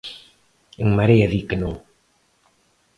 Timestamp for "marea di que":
0.97-1.57